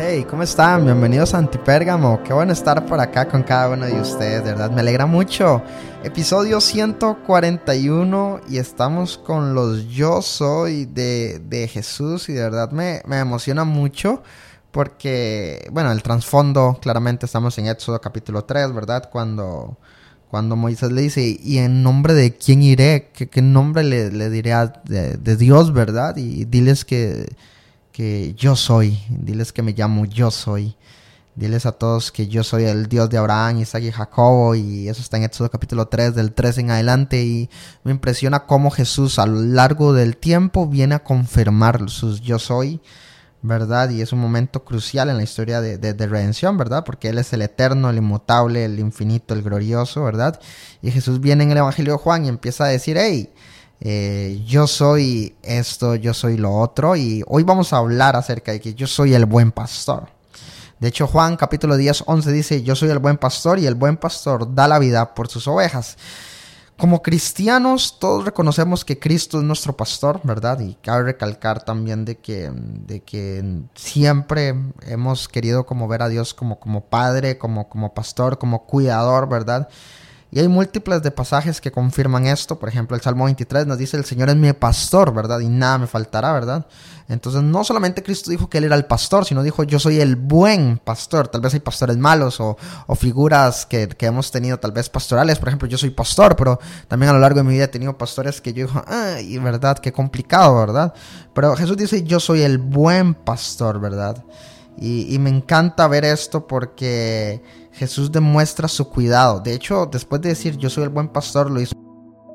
Hey, 0.00 0.24
¿cómo 0.30 0.44
están? 0.44 0.84
Bienvenidos 0.84 1.34
a 1.34 1.38
Antipérgamo. 1.38 2.22
Qué 2.22 2.32
bueno 2.32 2.52
estar 2.52 2.86
por 2.86 3.00
acá 3.00 3.26
con 3.26 3.42
cada 3.42 3.70
uno 3.70 3.84
de 3.84 4.00
ustedes, 4.00 4.44
de 4.44 4.52
verdad. 4.52 4.70
Me 4.70 4.80
alegra 4.80 5.06
mucho. 5.06 5.60
Episodio 6.04 6.60
141 6.60 8.42
y 8.48 8.58
estamos 8.58 9.18
con 9.18 9.54
los 9.54 9.88
yo 9.88 10.22
soy 10.22 10.84
de, 10.84 11.68
Jesús 11.72 12.28
y 12.28 12.34
de 12.34 12.42
verdad 12.42 12.70
me, 12.70 13.02
me 13.08 13.18
emociona 13.18 13.64
mucho 13.64 14.22
porque, 14.70 15.68
bueno, 15.72 15.90
el 15.90 16.00
trasfondo, 16.04 16.78
claramente 16.80 17.26
estamos 17.26 17.58
en 17.58 17.66
Éxodo 17.66 18.00
capítulo 18.00 18.44
3, 18.44 18.72
¿verdad? 18.72 19.10
Cuando, 19.10 19.78
cuando 20.30 20.54
Moisés 20.54 20.92
le 20.92 21.02
dice, 21.02 21.40
¿y 21.42 21.58
en 21.58 21.82
nombre 21.82 22.14
de 22.14 22.36
quién 22.36 22.62
iré? 22.62 23.10
¿Qué, 23.12 23.42
nombre 23.42 23.82
le, 23.82 24.30
diré 24.30 24.52
de, 24.84 25.16
de 25.16 25.36
Dios, 25.36 25.72
verdad? 25.72 26.16
Y 26.18 26.44
diles 26.44 26.84
que 26.84 27.26
que 27.98 28.32
yo 28.36 28.54
soy, 28.54 28.96
diles 29.08 29.52
que 29.52 29.60
me 29.60 29.72
llamo 29.72 30.04
yo 30.04 30.30
soy. 30.30 30.76
Diles 31.34 31.66
a 31.66 31.72
todos 31.72 32.12
que 32.12 32.28
yo 32.28 32.44
soy 32.44 32.62
el 32.62 32.86
Dios 32.86 33.10
de 33.10 33.18
Abraham, 33.18 33.58
Isaac 33.58 33.82
y 33.82 33.90
Jacobo 33.90 34.54
y 34.54 34.88
eso 34.88 35.02
está 35.02 35.16
en 35.16 35.24
Éxodo 35.24 35.50
capítulo 35.50 35.88
3 35.88 36.14
del 36.14 36.32
3 36.32 36.58
en 36.58 36.70
adelante 36.70 37.20
y 37.24 37.50
me 37.82 37.90
impresiona 37.90 38.46
cómo 38.46 38.70
Jesús 38.70 39.18
a 39.18 39.26
lo 39.26 39.40
largo 39.40 39.94
del 39.94 40.16
tiempo 40.16 40.68
viene 40.68 40.94
a 40.94 41.02
confirmar 41.02 41.90
sus 41.90 42.20
yo 42.20 42.38
soy, 42.38 42.80
¿verdad? 43.42 43.90
Y 43.90 44.00
es 44.00 44.12
un 44.12 44.20
momento 44.20 44.64
crucial 44.64 45.10
en 45.10 45.16
la 45.16 45.24
historia 45.24 45.60
de, 45.60 45.76
de, 45.76 45.92
de, 45.92 46.06
redención, 46.06 46.56
¿verdad? 46.56 46.84
Porque 46.84 47.08
Él 47.08 47.18
es 47.18 47.32
el 47.32 47.42
eterno, 47.42 47.90
el 47.90 47.96
inmutable, 47.96 48.64
el 48.64 48.78
infinito, 48.78 49.34
el 49.34 49.42
glorioso, 49.42 50.04
¿verdad? 50.04 50.38
Y 50.82 50.92
Jesús 50.92 51.20
viene 51.20 51.42
en 51.42 51.50
el 51.50 51.58
Evangelio 51.58 51.94
de 51.94 51.98
Juan 51.98 52.26
y 52.26 52.28
empieza 52.28 52.66
a 52.66 52.68
decir, 52.68 52.96
hey, 52.96 53.32
eh, 53.80 54.42
yo 54.46 54.66
soy 54.66 55.36
esto, 55.42 55.94
yo 55.94 56.12
soy 56.12 56.36
lo 56.36 56.52
otro 56.52 56.96
y 56.96 57.22
hoy 57.28 57.44
vamos 57.44 57.72
a 57.72 57.78
hablar 57.78 58.16
acerca 58.16 58.52
de 58.52 58.60
que 58.60 58.74
yo 58.74 58.86
soy 58.86 59.14
el 59.14 59.26
buen 59.26 59.52
pastor. 59.52 60.08
De 60.80 60.88
hecho, 60.88 61.06
Juan 61.06 61.36
capítulo 61.36 61.76
10, 61.76 62.04
11 62.06 62.32
dice, 62.32 62.62
yo 62.62 62.76
soy 62.76 62.90
el 62.90 62.98
buen 62.98 63.18
pastor 63.18 63.58
y 63.58 63.66
el 63.66 63.74
buen 63.74 63.96
pastor 63.96 64.54
da 64.54 64.68
la 64.68 64.78
vida 64.78 65.14
por 65.14 65.28
sus 65.28 65.48
ovejas. 65.48 65.96
Como 66.76 67.02
cristianos, 67.02 67.98
todos 67.98 68.24
reconocemos 68.24 68.84
que 68.84 69.00
Cristo 69.00 69.38
es 69.38 69.44
nuestro 69.44 69.76
pastor, 69.76 70.20
¿verdad? 70.22 70.60
Y 70.60 70.74
cabe 70.74 71.02
recalcar 71.02 71.64
también 71.64 72.04
de 72.04 72.18
que, 72.18 72.52
de 72.52 73.00
que 73.00 73.62
siempre 73.74 74.54
hemos 74.86 75.26
querido 75.26 75.66
como 75.66 75.88
ver 75.88 76.02
a 76.02 76.08
Dios 76.08 76.34
como, 76.34 76.60
como 76.60 76.84
padre, 76.84 77.36
como, 77.36 77.68
como 77.68 77.94
pastor, 77.94 78.38
como 78.38 78.64
cuidador, 78.64 79.28
¿verdad? 79.28 79.68
Y 80.30 80.40
hay 80.40 80.48
múltiples 80.48 81.02
de 81.02 81.10
pasajes 81.10 81.58
que 81.58 81.72
confirman 81.72 82.26
esto. 82.26 82.58
Por 82.58 82.68
ejemplo, 82.68 82.94
el 82.94 83.02
Salmo 83.02 83.24
23 83.24 83.66
nos 83.66 83.78
dice, 83.78 83.96
el 83.96 84.04
Señor 84.04 84.28
es 84.28 84.36
mi 84.36 84.52
pastor, 84.52 85.14
¿verdad? 85.14 85.40
Y 85.40 85.48
nada 85.48 85.78
me 85.78 85.86
faltará, 85.86 86.34
¿verdad? 86.34 86.66
Entonces, 87.08 87.42
no 87.42 87.64
solamente 87.64 88.02
Cristo 88.02 88.30
dijo 88.30 88.50
que 88.50 88.58
Él 88.58 88.64
era 88.64 88.76
el 88.76 88.84
pastor, 88.84 89.24
sino 89.24 89.42
dijo, 89.42 89.62
yo 89.62 89.78
soy 89.78 90.00
el 90.00 90.16
buen 90.16 90.76
pastor. 90.76 91.28
Tal 91.28 91.40
vez 91.40 91.54
hay 91.54 91.60
pastores 91.60 91.96
malos 91.96 92.40
o, 92.40 92.58
figuras 92.94 93.64
que, 93.64 93.88
hemos 94.00 94.30
tenido, 94.30 94.58
tal 94.58 94.72
vez 94.72 94.90
pastorales. 94.90 95.38
Por 95.38 95.48
ejemplo, 95.48 95.66
yo 95.66 95.78
soy 95.78 95.90
pastor, 95.90 96.36
pero 96.36 96.60
también 96.88 97.08
a 97.08 97.14
lo 97.14 97.20
largo 97.20 97.38
de 97.38 97.44
mi 97.44 97.54
vida 97.54 97.64
he 97.64 97.68
tenido 97.68 97.96
pastores 97.96 98.42
que 98.42 98.52
yo 98.52 98.66
digo, 98.66 98.84
ay, 98.86 99.38
¿verdad? 99.38 99.78
Qué 99.78 99.92
complicado, 99.92 100.58
¿verdad? 100.58 100.92
Pero 101.32 101.56
Jesús 101.56 101.78
dice, 101.78 102.02
yo 102.02 102.20
soy 102.20 102.42
el 102.42 102.58
buen 102.58 103.14
pastor, 103.14 103.80
¿verdad? 103.80 104.22
Y 104.80 105.18
me 105.18 105.30
encanta 105.30 105.88
ver 105.88 106.04
esto 106.04 106.46
porque 106.46 107.42
Jesús 107.78 108.10
demuestra 108.10 108.66
su 108.66 108.88
cuidado. 108.88 109.40
De 109.40 109.54
hecho, 109.54 109.86
después 109.86 110.20
de 110.20 110.30
decir 110.30 110.56
yo 110.58 110.68
soy 110.68 110.82
el 110.84 110.88
buen 110.88 111.08
pastor, 111.08 111.50
lo 111.50 111.60
hizo. 111.60 111.74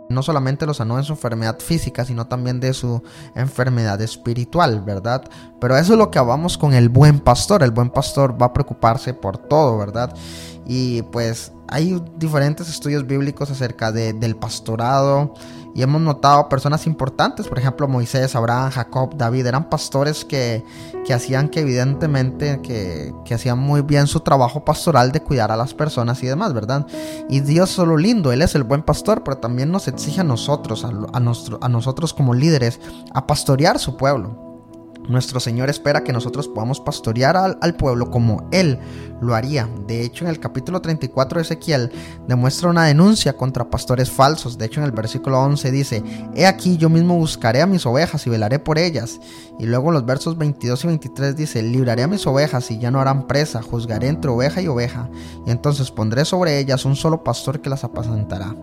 No 0.09 0.23
solamente 0.23 0.65
lo 0.65 0.73
sanó 0.73 0.97
en 0.97 1.03
su 1.03 1.13
enfermedad 1.13 1.59
física, 1.59 2.05
sino 2.05 2.27
también 2.27 2.59
de 2.59 2.73
su 2.73 3.01
enfermedad 3.35 4.01
espiritual, 4.01 4.81
¿verdad? 4.81 5.23
Pero 5.59 5.77
eso 5.77 5.93
es 5.93 5.99
lo 5.99 6.11
que 6.11 6.19
hablamos 6.19 6.57
con 6.57 6.73
el 6.73 6.89
buen 6.89 7.19
pastor. 7.19 7.63
El 7.63 7.71
buen 7.71 7.89
pastor 7.89 8.41
va 8.41 8.47
a 8.47 8.53
preocuparse 8.53 9.13
por 9.13 9.37
todo, 9.37 9.77
¿verdad? 9.77 10.15
Y 10.65 11.01
pues 11.03 11.51
hay 11.67 12.01
diferentes 12.17 12.69
estudios 12.69 13.05
bíblicos 13.07 13.49
acerca 13.49 13.91
del 13.91 14.35
pastorado 14.35 15.33
y 15.75 15.81
hemos 15.81 16.01
notado 16.01 16.49
personas 16.49 16.85
importantes, 16.85 17.47
por 17.47 17.57
ejemplo 17.57 17.87
Moisés, 17.87 18.35
Abraham, 18.35 18.69
Jacob, 18.69 19.15
David, 19.17 19.47
eran 19.47 19.69
pastores 19.69 20.23
que, 20.23 20.63
hacían 21.11 21.49
que 21.49 21.61
evidentemente 21.61 22.61
que, 22.61 23.11
hacían 23.33 23.57
muy 23.57 23.81
bien 23.81 24.05
su 24.05 24.19
trabajo 24.19 24.63
pastoral 24.63 25.11
de 25.11 25.23
cuidar 25.23 25.51
a 25.51 25.57
las 25.57 25.73
personas 25.73 26.21
y 26.21 26.27
demás, 26.27 26.53
¿verdad? 26.53 26.85
Y 27.27 27.39
Dios 27.39 27.71
es 27.71 27.77
lo 27.79 27.97
lindo, 27.97 28.31
Él 28.31 28.43
es 28.43 28.53
el 28.53 28.63
buen 28.63 28.83
pastor, 28.83 29.23
pero 29.23 29.37
también 29.37 29.71
nos 29.71 29.87
exige 29.87 30.21
a 30.21 30.23
nosotros, 30.23 30.85
a, 30.85 30.91
a 31.13 31.69
nosotros 31.69 32.13
como 32.13 32.35
líderes, 32.35 32.79
a 33.13 33.25
pastorear 33.25 33.79
su 33.79 33.97
pueblo. 33.97 34.52
Nuestro 35.09 35.41
Señor 35.41 35.69
espera 35.69 36.03
que 36.03 36.13
nosotros 36.13 36.47
podamos 36.47 36.79
pastorear 36.79 37.35
al, 37.35 37.75
pueblo 37.75 38.09
como 38.09 38.47
Él 38.51 38.79
lo 39.21 39.35
haría. 39.35 39.67
De 39.85 40.01
hecho, 40.01 40.23
en 40.23 40.29
el 40.29 40.39
capítulo 40.39 40.81
34 40.81 41.37
de 41.37 41.41
Ezequiel 41.41 41.91
demuestra 42.27 42.69
una 42.69 42.85
denuncia 42.85 43.35
contra 43.35 43.69
pastores 43.69 44.09
falsos. 44.09 44.57
De 44.57 44.65
hecho, 44.65 44.79
en 44.79 44.85
el 44.85 44.91
versículo 44.91 45.41
11 45.41 45.71
dice, 45.71 46.03
He 46.35 46.45
aquí 46.45 46.77
yo 46.77 46.89
mismo 46.89 47.17
buscaré 47.17 47.61
a 47.61 47.67
mis 47.67 47.85
ovejas 47.85 48.25
y 48.27 48.29
velaré 48.29 48.59
por 48.59 48.77
ellas. 48.77 49.19
Y 49.59 49.65
luego 49.65 49.89
en 49.89 49.95
los 49.95 50.05
versos 50.05 50.37
22 50.37 50.83
y 50.83 50.87
23 50.87 51.35
dice, 51.35 51.61
Libraré 51.61 52.03
a 52.03 52.07
mis 52.07 52.25
ovejas 52.25 52.71
y 52.71 52.79
ya 52.79 52.89
no 52.89 53.01
harán 53.01 53.27
presa, 53.27 53.61
juzgaré 53.61 54.07
entre 54.07 54.31
oveja 54.31 54.61
y 54.61 54.67
oveja. 54.67 55.09
Y 55.45 55.51
entonces 55.51 55.91
pondré 55.91 56.23
sobre 56.23 56.59
ellas 56.59 56.85
un 56.85 56.95
solo 56.95 57.23
pastor 57.23 57.61
que 57.61 57.69
las 57.69 57.83
apacentará. 57.83 58.55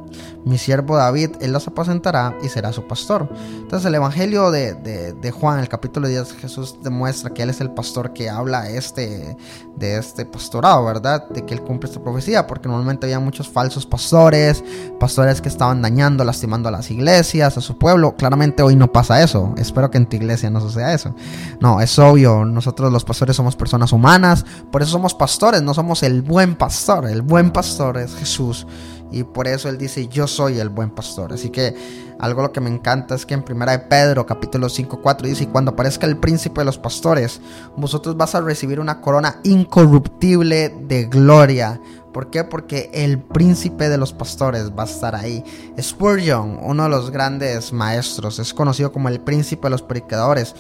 Mi 0.45 0.57
siervo 0.57 0.97
David, 0.97 1.33
él 1.41 1.53
las 1.53 1.69
apacentará 1.69 2.37
y 2.43 2.49
será 2.49 2.73
su 2.73 2.87
pastor. 2.87 3.29
Entonces 3.59 3.87
el 3.87 3.95
Evangelio 3.95 4.51
de, 4.51 4.75
de 4.75 5.31
Juan, 5.31 5.61
el 5.61 5.69
capítulo 5.69 6.09
10, 6.09 6.30
Jesús 6.33 6.77
demuestra 6.83 7.31
que 7.31 7.43
Él 7.43 7.51
es 7.51 7.61
el 7.61 7.71
pastor 7.71 8.13
que 8.13 8.29
habla 8.29 8.69
este, 8.69 9.37
de 9.77 9.99
este 9.99 10.25
pastorado, 10.25 10.85
¿verdad? 10.85 11.29
De 11.31 11.45
que 11.45 11.55
Él 11.55 11.63
cumple 11.63 11.89
esta 11.89 12.03
profecía, 12.03 12.47
porque 12.47 12.69
normalmente 12.69 13.07
había 13.07 13.21
muchos 13.21 13.49
falsos 13.49 13.87
pastores, 13.87 14.63
pastores 14.99 15.41
que 15.41 15.49
estaban 15.49 15.83
dañando, 15.83 16.25
lastimando 16.25 16.69
a 16.69 16.73
las 16.73 16.91
iglesias, 16.91 17.57
a 17.57 17.61
su 17.61 17.79
pueblo. 17.79 18.17
Claramente 18.17 18.63
hoy 18.63 18.77
no 18.77 18.93
pasa 18.93 19.23
eso. 19.23 19.55
Espero 19.57 19.91
que 19.91 19.99
en 19.99 20.07
tu 20.07 20.17
iglesia 20.17 20.51
no 20.51 20.61
suceda 20.61 20.93
eso. 20.93 21.15
No, 21.61 21.81
es 21.81 21.99
obvio, 21.99 22.45
nosotros 22.45 22.93
los 22.93 23.05
pastores 23.05 23.37
somos 23.37 23.57
personas 23.57 23.93
humanas, 23.93 24.45
por 24.71 24.83
eso 24.83 24.93
somos 24.93 25.15
pastores, 25.15 25.63
no 25.63 25.75
somos 25.75 26.03
el 26.03 26.23
buen 26.23 26.57
pastor. 26.57 27.07
El 27.07 27.23
buen 27.23 27.51
pastor 27.51 27.99
es 27.99 28.15
Jesús. 28.15 28.67
Y 29.11 29.25
por 29.25 29.49
eso 29.49 29.69
Él 29.69 29.79
dice, 29.79 30.09
yo 30.09 30.27
soy 30.27 30.59
el 30.59 30.69
buen 30.69 30.91
pastor. 30.91 31.33
Así 31.33 31.51
que 31.51 31.75
algo 32.19 32.43
lo 32.43 32.53
que 32.53 32.61
me 32.61 32.71
encanta 32.71 33.15
es 33.15 33.25
que 33.25 33.35
en 33.35 33.43
primera 33.43 33.73
de 33.73 33.79
Pedro 33.81 34.27
capítulo 34.27 34.69
5, 34.69 35.01
4 35.03 35.27
dice, 35.27 35.49
cuando 35.49 35.73
aparezca 35.73 36.07
el 36.07 36.19
príncipe 36.19 36.61
de 36.61 36.67
los 36.67 36.79
pastores, 36.79 37.41
vosotros 37.77 38.17
vas 38.17 38.35
a 38.35 38.41
recibir 38.41 38.79
una 38.79 39.01
corona 39.01 39.41
incorruptible 39.43 40.69
de 40.87 41.05
gloria. 41.05 41.81
¿Por 42.13 42.29
qué? 42.31 42.45
Porque 42.45 42.91
el 42.93 43.21
príncipe 43.21 43.89
de 43.89 43.97
los 43.97 44.13
pastores 44.13 44.73
va 44.77 44.83
a 44.83 44.87
estar 44.87 45.15
ahí. 45.15 45.45
Spurgeon, 45.81 46.59
uno 46.63 46.83
de 46.83 46.89
los 46.89 47.11
grandes 47.11 47.73
maestros, 47.73 48.39
es 48.39 48.53
conocido 48.53 48.93
como 48.93 49.09
el 49.09 49.21
príncipe 49.21 49.67
de 49.67 49.71
los 49.71 49.83
predicadores. 49.83 50.55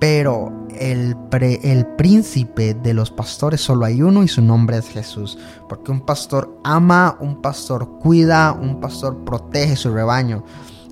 Pero 0.00 0.63
el, 0.78 1.16
el 1.32 1.86
príncipe 1.96 2.74
de 2.74 2.94
los 2.94 3.10
pastores 3.10 3.60
solo 3.60 3.84
hay 3.84 4.02
uno 4.02 4.22
y 4.22 4.28
su 4.28 4.42
nombre 4.42 4.78
es 4.78 4.88
Jesús. 4.88 5.38
Porque 5.68 5.90
un 5.90 6.00
pastor 6.00 6.58
ama, 6.64 7.16
un 7.20 7.40
pastor 7.40 7.98
cuida, 7.98 8.52
un 8.52 8.80
pastor 8.80 9.24
protege 9.24 9.76
su 9.76 9.92
rebaño. 9.92 10.44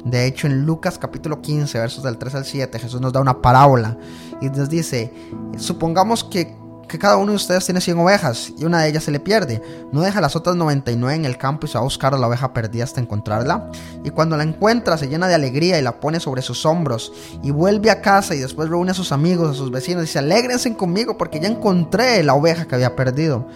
De 0.04 0.26
hecho, 0.26 0.48
en 0.48 0.66
Lucas 0.66 0.98
capítulo 0.98 1.40
15, 1.40 1.78
versos 1.78 2.02
del 2.02 2.18
3 2.18 2.34
al 2.34 2.44
7, 2.44 2.78
Jesús 2.78 3.00
nos 3.00 3.12
da 3.12 3.20
una 3.20 3.40
parábola 3.40 3.96
y 4.40 4.48
nos 4.48 4.68
dice, 4.68 5.12
supongamos 5.56 6.24
que, 6.24 6.56
cada 6.98 7.16
uno 7.16 7.32
de 7.32 7.36
ustedes 7.36 7.64
tiene 7.64 7.80
100 7.80 7.98
ovejas 7.98 8.52
y 8.58 8.64
una 8.64 8.82
de 8.82 8.88
ellas 8.88 9.04
se 9.04 9.10
le 9.10 9.20
pierde. 9.20 9.62
No 9.92 10.00
deja 10.02 10.20
las 10.20 10.36
otras 10.36 10.56
99 10.56 11.14
en 11.14 11.24
el 11.24 11.38
campo 11.38 11.66
y 11.66 11.68
se 11.68 11.74
va 11.74 11.80
a 11.80 11.84
buscar 11.84 12.14
a 12.14 12.18
la 12.18 12.26
oveja 12.26 12.52
perdida 12.52 12.84
hasta 12.84 13.00
encontrarla. 13.00 13.70
Y 14.04 14.10
cuando 14.10 14.36
la 14.36 14.42
encuentra 14.42 14.98
se 14.98 15.08
llena 15.08 15.28
de 15.28 15.34
alegría 15.34 15.78
y 15.78 15.82
la 15.82 16.00
pone 16.00 16.20
sobre 16.20 16.42
sus 16.42 16.66
hombros 16.66 17.12
y 17.42 17.50
vuelve 17.50 17.90
a 17.90 18.00
casa 18.00 18.34
y 18.34 18.38
después 18.38 18.68
reúne 18.68 18.90
a 18.90 18.94
sus 18.94 19.12
amigos, 19.12 19.50
a 19.50 19.54
sus 19.54 19.70
vecinos 19.70 20.02
y 20.02 20.06
dice, 20.06 20.18
alégrense 20.18 20.74
conmigo 20.74 21.16
porque 21.16 21.40
ya 21.40 21.48
encontré 21.48 22.22
la 22.22 22.34
oveja 22.34 22.66
que 22.66 22.74
había 22.74 22.96
perdido. 22.96 23.46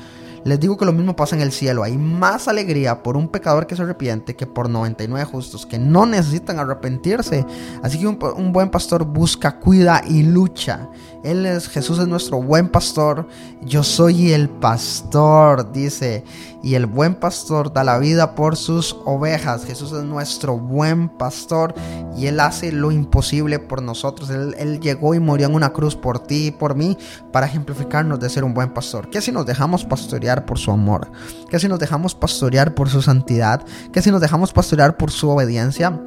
Les 0.46 0.60
digo 0.60 0.76
que 0.76 0.84
lo 0.84 0.92
mismo 0.92 1.16
pasa 1.16 1.34
en 1.34 1.42
el 1.42 1.50
cielo. 1.50 1.82
Hay 1.82 1.98
más 1.98 2.46
alegría 2.46 3.02
por 3.02 3.16
un 3.16 3.26
pecador 3.26 3.66
que 3.66 3.74
se 3.74 3.82
arrepiente 3.82 4.36
que 4.36 4.46
por 4.46 4.70
99 4.70 5.24
justos 5.24 5.66
que 5.66 5.76
no 5.76 6.06
necesitan 6.06 6.60
arrepentirse. 6.60 7.44
Así 7.82 7.98
que 7.98 8.06
un, 8.06 8.52
buen 8.52 8.70
pastor 8.70 9.04
busca, 9.04 9.58
cuida 9.58 10.02
y 10.06 10.22
lucha. 10.22 10.88
Él 11.26 11.44
es, 11.44 11.68
Jesús 11.68 11.98
es 11.98 12.06
nuestro 12.06 12.40
buen 12.40 12.68
pastor. 12.68 13.26
Yo 13.60 13.82
soy 13.82 14.30
el 14.32 14.48
pastor, 14.48 15.72
dice. 15.72 16.22
Y 16.62 16.74
el 16.74 16.86
buen 16.86 17.16
pastor 17.16 17.72
da 17.72 17.82
la 17.82 17.98
vida 17.98 18.36
por 18.36 18.54
sus 18.56 18.96
ovejas. 19.04 19.64
Jesús 19.64 19.90
es 19.90 20.04
nuestro 20.04 20.56
buen 20.56 21.08
pastor 21.08 21.74
y 22.16 22.26
Él 22.26 22.38
hace 22.38 22.70
lo 22.70 22.92
imposible 22.92 23.58
por 23.58 23.82
nosotros. 23.82 24.30
Él, 24.30 24.54
él 24.56 24.78
llegó 24.78 25.14
y 25.14 25.18
murió 25.18 25.48
en 25.48 25.54
una 25.56 25.72
cruz 25.72 25.96
por 25.96 26.20
ti 26.20 26.46
y 26.46 26.50
por 26.52 26.76
mí 26.76 26.96
para 27.32 27.46
ejemplificarnos 27.46 28.20
de 28.20 28.30
ser 28.30 28.44
un 28.44 28.54
buen 28.54 28.72
pastor. 28.72 29.10
¿Qué 29.10 29.20
si 29.20 29.32
nos 29.32 29.46
dejamos 29.46 29.84
pastorear 29.84 30.46
por 30.46 30.58
su 30.58 30.70
amor? 30.70 31.10
¿Qué 31.50 31.58
si 31.58 31.66
nos 31.66 31.80
dejamos 31.80 32.14
pastorear 32.14 32.72
por 32.74 32.88
su 32.88 33.02
santidad? 33.02 33.64
¿Qué 33.92 34.00
si 34.00 34.12
nos 34.12 34.20
dejamos 34.20 34.52
pastorear 34.52 34.96
por 34.96 35.10
su 35.10 35.28
obediencia? 35.28 36.00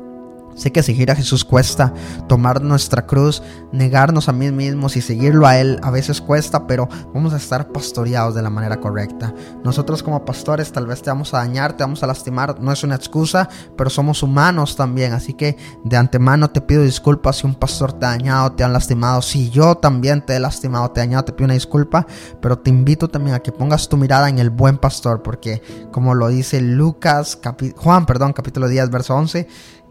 Sé 0.60 0.74
que 0.74 0.84
seguir 0.84 1.10
a 1.10 1.16
Jesús 1.16 1.46
cuesta, 1.46 1.94
tomar 2.28 2.62
nuestra 2.62 3.06
cruz, 3.06 3.42
negarnos 3.72 4.28
a 4.28 4.34
mí 4.34 4.52
mismos 4.52 4.98
y 4.98 5.02
seguirlo 5.02 5.48
a 5.48 5.58
Él 5.58 5.80
a 5.82 5.90
veces 5.90 6.20
cuesta, 6.20 6.68
pero 6.68 6.90
vamos 7.14 7.34
a 7.34 7.38
estar 7.38 7.72
pastoreados 7.72 8.36
de 8.36 8.42
la 8.42 8.50
manera 8.50 8.82
correcta. 8.82 9.34
Nosotros 9.64 10.04
como 10.04 10.26
pastores 10.26 10.74
tal 10.74 10.86
vez 10.86 11.02
te 11.02 11.12
vamos 11.12 11.34
a 11.34 11.38
dañar, 11.38 11.78
te 11.78 11.86
vamos 11.86 12.04
a 12.04 12.08
lastimar, 12.08 12.60
no 12.60 12.74
es 12.74 12.84
una 12.84 12.96
excusa, 12.96 13.48
pero 13.78 13.90
somos 13.90 14.22
humanos 14.22 14.76
también, 14.76 15.14
así 15.14 15.34
que 15.34 15.56
de 15.86 15.96
antemano 15.96 16.50
te 16.50 16.60
pido 16.60 16.84
disculpas 16.84 17.38
si 17.38 17.48
un 17.48 17.56
pastor 17.56 17.94
te 17.94 18.06
ha 18.06 18.10
dañado, 18.10 18.52
te 18.52 18.66
han 18.66 18.74
lastimado, 18.74 19.22
si 19.22 19.50
yo 19.50 19.76
también 19.76 20.26
te 20.26 20.36
he 20.36 20.42
lastimado, 20.42 20.92
te 20.92 21.00
he 21.00 21.04
dañado, 21.06 21.24
te 21.24 21.32
pido 21.32 21.46
una 21.46 21.54
disculpa, 21.54 22.06
pero 22.42 22.60
te 22.60 22.70
invito 22.70 23.08
también 23.08 23.38
a 23.38 23.40
que 23.40 23.54
pongas 23.54 23.88
tu 23.88 23.96
mirada 23.96 24.28
en 24.28 24.40
el 24.40 24.50
buen 24.50 24.78
pastor, 24.78 25.24
porque 25.24 25.62
como 25.94 26.16
lo 26.16 26.28
dice 26.28 26.60
Lucas, 26.60 27.40
Juan, 27.78 28.06
perdón, 28.06 28.34
capítulo 28.34 28.68
10, 28.68 28.90
verso 28.90 29.16
11, 29.16 29.48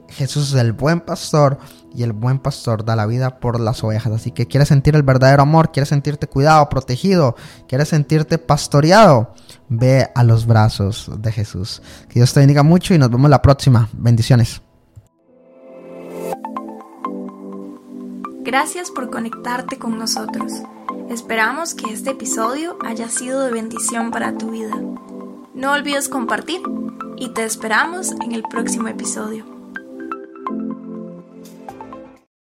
Jesús 0.08 0.52
es 0.52 0.60
el 0.60 0.72
buen 0.72 1.00
pastor 1.00 1.58
y 1.94 2.02
el 2.02 2.12
buen 2.12 2.38
pastor 2.38 2.84
da 2.84 2.96
la 2.96 3.06
vida 3.06 3.40
por 3.40 3.60
las 3.60 3.82
ovejas. 3.84 4.12
Así 4.12 4.30
que 4.30 4.46
quieres 4.46 4.68
sentir 4.68 4.94
el 4.96 5.02
verdadero 5.02 5.42
amor, 5.42 5.72
quieres 5.72 5.88
sentirte 5.88 6.26
cuidado, 6.26 6.68
protegido, 6.68 7.36
quieres 7.68 7.88
sentirte 7.88 8.38
pastoreado, 8.38 9.32
ve 9.68 10.08
a 10.14 10.24
los 10.24 10.46
brazos 10.46 11.10
de 11.18 11.32
Jesús. 11.32 11.82
Que 12.08 12.14
Dios 12.14 12.32
te 12.32 12.40
bendiga 12.40 12.62
mucho 12.62 12.94
y 12.94 12.98
nos 12.98 13.10
vemos 13.10 13.30
la 13.30 13.42
próxima. 13.42 13.88
Bendiciones. 13.92 14.62
Gracias 18.40 18.90
por 18.90 19.10
conectarte 19.10 19.78
con 19.78 19.98
nosotros. 19.98 20.52
Esperamos 21.10 21.74
que 21.74 21.92
este 21.92 22.10
episodio 22.10 22.78
haya 22.84 23.08
sido 23.08 23.42
de 23.42 23.52
bendición 23.52 24.10
para 24.10 24.38
tu 24.38 24.50
vida. 24.50 24.74
No 25.54 25.72
olvides 25.72 26.08
compartir 26.08 26.62
y 27.16 27.30
te 27.30 27.44
esperamos 27.44 28.12
en 28.24 28.32
el 28.32 28.42
próximo 28.42 28.88
episodio. 28.88 29.57